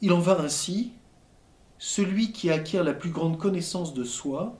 [0.00, 0.92] Il en va ainsi,
[1.78, 4.56] celui qui acquiert la plus grande connaissance de soi,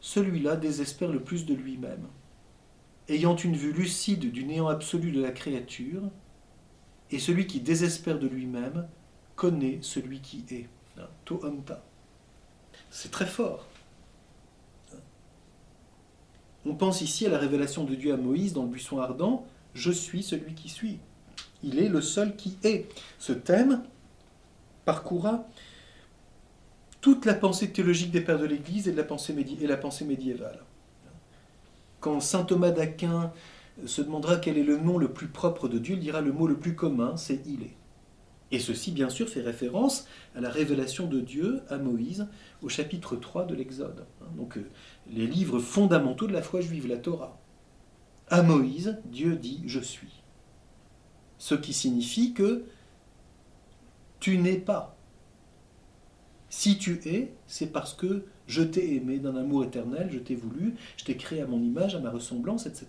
[0.00, 2.08] celui-là désespère le plus de lui-même.
[3.08, 6.02] Ayant une vue lucide du néant absolu de la créature,
[7.10, 8.88] et celui qui désespère de lui-même
[9.36, 10.68] connaît celui qui est.
[12.90, 13.66] C'est très fort.
[16.64, 19.90] On pense ici à la révélation de Dieu à Moïse dans le buisson ardent, Je
[19.90, 20.98] suis celui qui suis.
[21.62, 22.88] Il est le seul qui est.
[23.18, 23.82] Ce thème
[24.84, 25.46] parcourra
[27.00, 29.34] toute la pensée théologique des pères de l'Église et, la pensée
[30.04, 30.60] médiévale.
[32.00, 33.32] Quand saint Thomas d'Aquin
[33.86, 36.46] se demandera quel est le nom le plus propre de Dieu, il dira le mot
[36.46, 37.76] le plus commun, c'est il est.
[38.52, 42.28] Et ceci, bien sûr, fait référence à la révélation de Dieu à Moïse
[42.60, 44.04] au chapitre 3 de l'Exode.
[44.36, 44.68] Donc, euh,
[45.10, 47.40] les livres fondamentaux de la foi juive, la Torah.
[48.28, 50.22] À Moïse, Dieu dit Je suis.
[51.38, 52.64] Ce qui signifie que
[54.20, 54.96] tu n'es pas.
[56.50, 60.74] Si tu es, c'est parce que je t'ai aimé d'un amour éternel, je t'ai voulu,
[60.98, 62.86] je t'ai créé à mon image, à ma ressemblance, etc.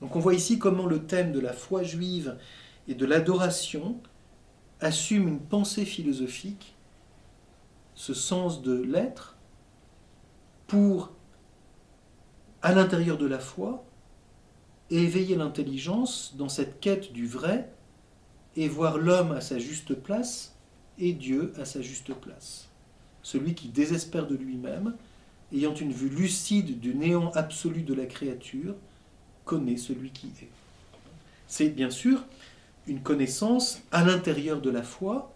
[0.00, 2.36] Donc on voit ici comment le thème de la foi juive
[2.90, 3.96] et de l'adoration
[4.80, 6.74] assume une pensée philosophique,
[7.94, 9.36] ce sens de l'être,
[10.66, 11.12] pour,
[12.62, 13.84] à l'intérieur de la foi,
[14.90, 17.70] éveiller l'intelligence dans cette quête du vrai
[18.56, 20.56] et voir l'homme à sa juste place
[20.98, 22.68] et Dieu à sa juste place.
[23.22, 24.96] Celui qui désespère de lui-même,
[25.52, 28.74] ayant une vue lucide du néant absolu de la créature,
[29.44, 30.48] connaît celui qui est.
[31.46, 32.24] C'est bien sûr
[32.86, 35.32] une connaissance à l'intérieur de la foi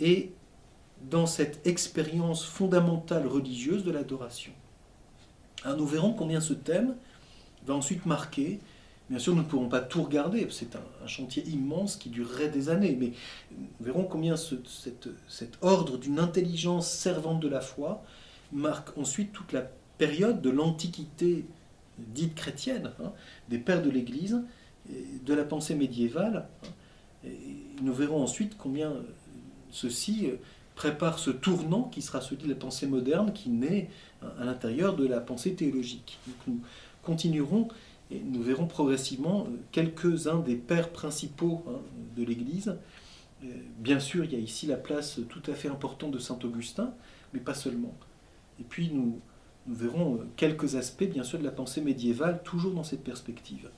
[0.00, 0.32] et
[1.10, 4.52] dans cette expérience fondamentale religieuse de l'adoration.
[5.64, 6.94] Hein, nous verrons combien ce thème
[7.66, 8.60] va ensuite marquer.
[9.10, 12.70] Bien sûr, nous ne pourrons pas tout regarder, c'est un, chantier immense qui durerait des
[12.70, 13.12] années, mais
[13.52, 18.02] nous verrons combien cet ordre d'une intelligence servante de la foi
[18.52, 21.44] marque ensuite toute la période de l'Antiquité
[21.98, 23.12] dite chrétienne, hein,
[23.50, 24.42] des pères de l'Église,
[24.88, 26.46] de la pensée médiévale.
[27.24, 27.28] Hein.
[27.82, 29.02] nous verrons ensuite combien euh,
[29.70, 30.36] ceci euh,
[30.74, 33.88] prépare ce tournant qui sera celui de la pensée moderne qui naît
[34.22, 36.18] hein, à l'intérieur de la pensée théologique.
[36.46, 36.60] nous
[37.02, 37.68] continuerons
[38.10, 41.80] et nous verrons progressivement euh, quelques-uns des pères principaux hein,
[42.16, 42.76] de l'Église.
[43.78, 46.94] Bien sûr, il y a ici la place tout à fait importante de Saint Augustin,
[47.34, 47.92] mais pas seulement.
[48.58, 49.20] Et puis nous,
[49.66, 53.68] nous verrons quelques aspects, bien sûr, de la pensée médiévale, toujours dans cette perspective.